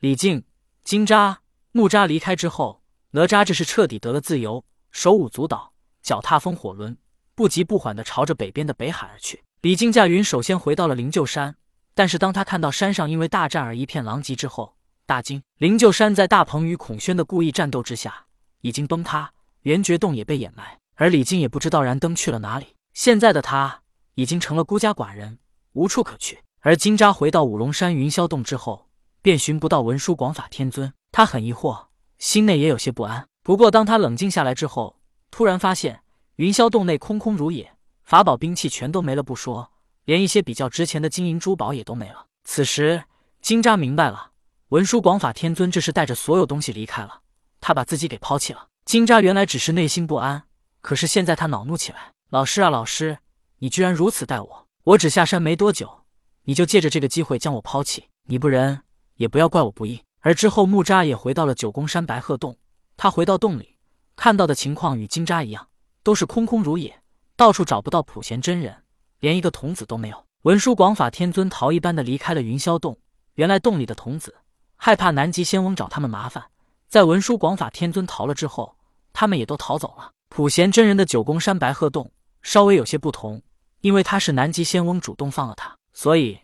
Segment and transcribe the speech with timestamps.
[0.00, 0.42] 李靖、
[0.82, 1.36] 金吒、
[1.72, 6.96] 木吒离开之后，哪吒这是彻底得了自由，手舞足蹈，脚踏风火轮，
[7.34, 9.44] 不急不缓地朝着北边的北海而去。
[9.60, 11.54] 李靖驾云首先回到了灵鹫山，
[11.92, 14.74] 但是当他看到山上因为大战而一片狼藉之后，
[15.04, 15.42] 大惊。
[15.58, 18.24] 灵鹫山在大鹏与孔宣的故意战斗之下
[18.62, 19.30] 已经崩塌，
[19.64, 22.68] 圆觉洞也被掩埋，而李靖也不知道燃灯去了哪里。
[22.94, 23.82] 现在的他
[24.14, 25.38] 已经成了孤家寡人，
[25.74, 26.42] 无处可去。
[26.60, 28.88] 而金吒回到五龙山云霄洞之后，
[29.22, 31.86] 便寻不到文殊广法天尊，他很疑惑，
[32.18, 33.26] 心内也有些不安。
[33.42, 35.00] 不过当他冷静下来之后，
[35.30, 36.02] 突然发现
[36.36, 37.72] 云霄洞内空空如也。
[38.02, 39.70] 法宝兵器全都没了不说，
[40.04, 42.26] 连一些比较值钱的金银珠宝也都没了。
[42.42, 43.04] 此时，
[43.40, 44.32] 金吒明白了，
[44.70, 47.20] 文殊广法天尊这是带着所有东西离开了，
[47.60, 48.66] 他把自己给抛弃了。
[48.84, 50.42] 金吒原来只是内心不安，
[50.80, 53.18] 可是现在他恼怒起来：“老师啊，老师，
[53.58, 54.66] 你居然如此待我！
[54.82, 56.04] 我只下山没多久，
[56.44, 58.82] 你就借着这个机会将我抛弃，你不仁，
[59.20, 62.56] 也不要怪我不义。”而之后，木吒也回到了九宫山白鹤洞，
[62.96, 63.76] 他回到洞里，
[64.16, 65.68] 看到的情况与金吒一样，
[66.02, 67.02] 都是空空如也。
[67.36, 68.74] 到处找不到普贤真人，
[69.18, 70.24] 连一个童子都没有。
[70.42, 72.98] 文殊广法天尊逃一般的离开了云霄洞。
[73.34, 74.34] 原来洞里的童子
[74.76, 76.44] 害怕南极仙翁找他们麻烦，
[76.88, 78.74] 在文殊广法天尊逃了之后，
[79.12, 80.10] 他们也都逃走了。
[80.28, 82.10] 普贤真人的九宫山白鹤洞
[82.42, 83.42] 稍微有些不同，
[83.80, 86.38] 因为他是南极仙翁主动放了他，所以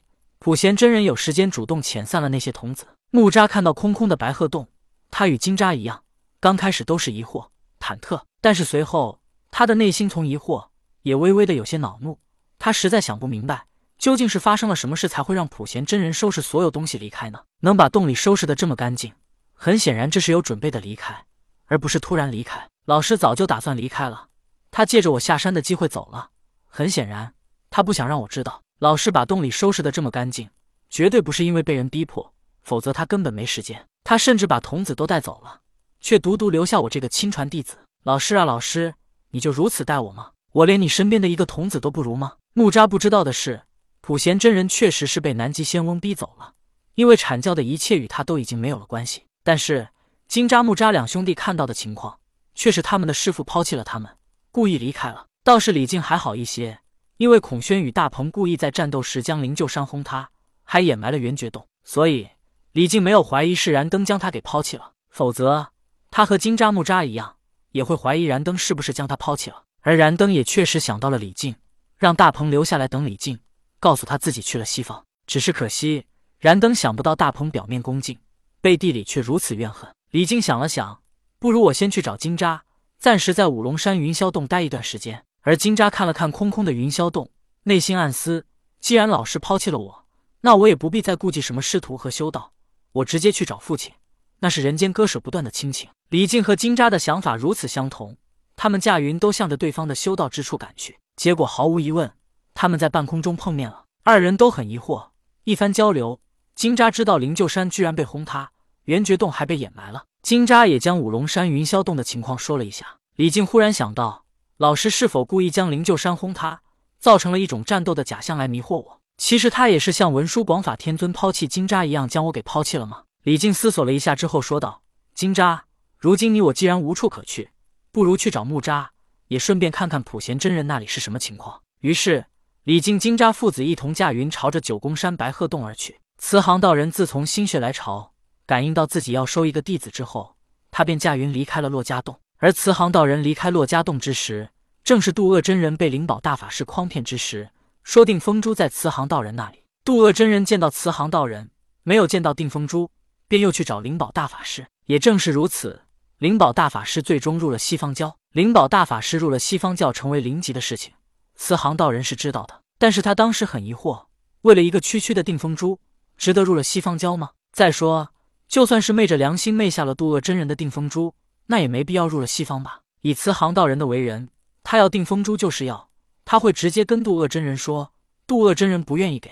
[0.47, 2.87] 普贤真人有时间主动遣散了那些童子。
[3.11, 4.69] 木吒看到空空的白鹤洞，
[5.11, 6.05] 他与金吒一样，
[6.39, 7.49] 刚开始都是疑惑、
[7.81, 9.19] 忐忑，但是随后
[9.51, 10.69] 他的内心从疑惑。
[11.03, 12.21] 也微微的有些恼怒，
[12.61, 13.67] 他实在想不明白，
[13.99, 17.41] 究竟是发生了什么事才会让普贤真人收拾所有东西离开呢？
[17.63, 19.13] 能把洞里收拾的这么干净，
[19.53, 21.25] 很显然这是有准备的离开，
[21.65, 22.69] 而不是突然离开。
[22.85, 24.29] 老师早就打算离开了，
[24.71, 26.31] 他借着我下山的机会走了。
[26.67, 27.35] 很显然，
[27.69, 30.51] 他不想让我知道，老师把洞里收拾的这么干净，
[30.91, 33.87] 绝对不是因为被人逼迫，否则他根本没时间。
[34.05, 35.61] 他甚至把童子都带走了，
[35.99, 37.79] 却独独留下我这个亲传弟子。
[38.05, 38.95] 老师啊，老师，
[39.31, 40.33] 你就如此待我吗？
[40.53, 42.35] 我连你身边的一个童子都不如吗？
[42.53, 43.63] 木吒不知道的是，
[44.03, 46.53] 普贤真人确实是被南极仙翁逼走了，
[46.95, 49.25] 因为阐教的一切与他都已经没有了关系。
[49.43, 49.89] 但是
[50.29, 52.19] 金吒、木吒两兄弟看到的情况，
[52.55, 54.17] 却是他们的师傅抛弃了他们，
[54.53, 55.27] 故意离开了。
[55.43, 56.81] 倒是李靖还好一些，
[57.19, 60.31] 因为孔宣与大鹏故意在战斗时将灵鹫山轰塌，
[60.65, 62.29] 还掩埋了圆觉洞，所以
[62.73, 64.93] 李靖没有怀疑是燃灯将他给抛弃了。
[65.09, 65.69] 否则，
[66.11, 67.37] 他和金吒、木吒一样，
[67.73, 69.65] 也会怀疑燃灯是不是将他抛弃了。
[69.81, 71.55] 而燃灯也确实想到了李靖，
[71.97, 73.39] 让大鹏留下来等李靖，
[73.81, 75.05] 告诉他自己去了西方。
[75.27, 76.05] 只是可惜，
[76.39, 78.19] 燃灯想不到大鹏表面恭敬，
[78.61, 79.91] 背地里却如此怨恨。
[80.11, 81.01] 李靖想了想，
[81.39, 82.61] 不如我先去找金吒，
[82.99, 85.25] 暂时在五龙山云霄洞待一段时间。
[85.47, 87.31] 而金吒看了看空空的云霄洞，
[87.63, 88.45] 内心暗思：
[88.81, 90.05] 既然老师抛弃了我，
[90.41, 92.51] 那我也不必再顾忌什么师徒和修道，
[92.91, 93.95] 我直接去找父亲，
[94.41, 95.89] 那是人间割舍不断的亲情。
[96.09, 98.17] 李靖和金吒的想法如此相同。
[98.57, 102.11] 他们驾云都向着对方的修道之处赶去，结果毫无疑问，
[102.53, 103.85] 他们在半空中碰面了。
[104.03, 105.11] 二人都很疑惑，
[105.45, 106.19] 一番交流，
[106.57, 108.51] 金吒知道灵鹫山居然被轰塌，
[108.87, 110.07] 圆觉洞还被掩埋了。
[110.23, 112.97] 金吒也将五龙山云霄洞的情况说了一下。
[113.15, 114.26] 李靖忽然想到，
[114.59, 116.63] 老师是否故意将灵鹫山轰塌，
[116.99, 119.01] 造成了一种战斗的假象来迷惑我？
[119.19, 123.03] 其实他也是像文殊广法天尊抛弃金吒一样，将我给抛弃了吗？
[123.23, 124.81] 李靖思索了一下之后说道
[125.15, 125.61] ：“金吒，
[125.99, 127.51] 如今你我既然无处可去。”
[127.93, 128.87] 不如去找木吒，
[129.29, 131.61] 也顺便看看普贤真人那里是什么情况。
[131.81, 132.25] 于是，
[132.65, 136.01] 李靖、金吒父子一同驾云朝着九宫山白鹤洞而去。
[136.17, 138.13] 慈航道人自从心血来潮，
[138.47, 140.37] 感应到自己要收一个弟子之后，
[140.71, 142.19] 他便驾云离开了洛家洞。
[142.39, 144.51] 而慈航道人离开洛家洞之时，
[144.85, 147.51] 正是渡恶真人被灵宝大法师诓骗之时。
[147.83, 151.51] 说定风珠在慈航道人那里，渡恶真人见到慈航道人，
[151.83, 152.91] 没有见到定风珠，
[153.29, 154.67] 便又去找灵宝大法师。
[154.87, 155.83] 也正是如此。
[156.19, 158.17] 灵宝大法师最终入了西方教。
[158.33, 160.93] 灵宝大法师入了西方教，成为灵级的事情，
[161.37, 162.61] 慈航道人是知道的。
[162.79, 164.07] 但是他当时很疑惑：
[164.43, 165.79] 为了一个区区的定风珠，
[166.17, 167.31] 值得入了西方教吗？
[167.53, 168.11] 再说，
[168.49, 171.15] 就算是昧着良心昧下了渡恶真人的定风珠，
[171.47, 172.81] 那也没必要入了西方吧？
[173.03, 174.29] 以慈航道人的为人，
[174.63, 175.89] 他要定风珠就是要，
[176.25, 177.93] 他会直接跟渡恶真人说，
[178.27, 179.31] 渡恶真人不愿意给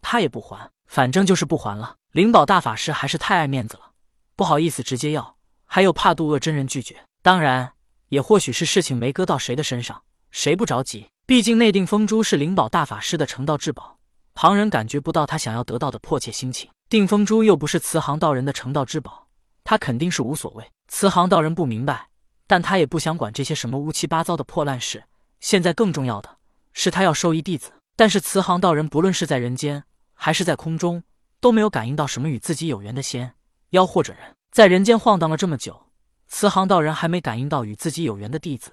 [0.00, 1.96] 他也不还，反正就是不还了。
[2.12, 3.90] 灵宝大法师还是太爱面子了，
[4.36, 5.36] 不好意思直接要。
[5.64, 7.72] 还有怕渡恶真人拒绝，当然
[8.08, 11.08] 也或许是事情没搁到谁的身上，谁不着急？
[11.26, 13.98] 毕竟内定风珠是灵宝大法师的成道至宝，
[14.32, 16.70] 旁人感觉不到他想要得到的迫切心情。
[16.88, 19.25] 定风珠又不是慈航道人的成道之宝，
[19.66, 20.64] 他肯定是无所谓。
[20.86, 22.08] 慈航道人不明白，
[22.46, 25.04] 但他也不想管这些什么乌七八糟的破烂事。
[25.40, 26.38] 现在更重要的
[26.72, 29.82] 是他要收一弟子，但是慈航道人不论是在人间
[30.14, 31.02] 还是在空中，
[31.40, 33.34] 都没有感应到什么与自己有缘的仙。
[33.70, 35.88] 妖或者人，在人间晃荡了这么久，
[36.28, 38.70] 慈航道人还没感应到与自己有缘的弟子，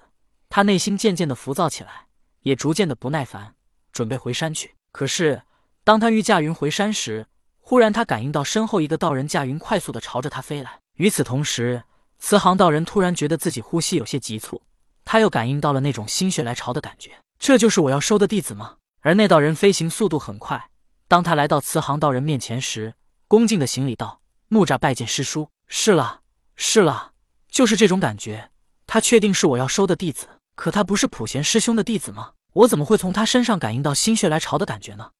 [0.48, 2.06] 他内心渐渐的浮躁起来，
[2.42, 3.56] 也逐渐的不耐烦，
[3.92, 4.76] 准备回山去。
[4.92, 5.42] 可是，
[5.82, 7.26] 当他欲驾云回山时，
[7.58, 10.78] 忽然他感应到身后一个道人驾云快速的朝着他飞来。
[10.94, 11.82] 与此同时，
[12.18, 14.62] 慈航道人突然觉得自己呼吸有些急促，
[15.04, 17.10] 他又感应到了那种心血来潮的感觉。
[17.38, 18.76] 这就是我要收的弟子吗？
[19.00, 20.70] 而那道人飞行速度很快，
[21.08, 22.94] 当他来到慈航道人面前时，
[23.28, 25.50] 恭敬的行礼道：“木吒拜见师叔。
[25.66, 26.20] ”“是了，
[26.56, 27.12] 是了，
[27.50, 28.50] 就是这种感觉。
[28.86, 32.32] 他确定是我要收的弟子，可他不是普贤师兄的弟子吗？
[32.52, 35.10] 我怎么会从他身上感应到心血来潮的感觉呢？”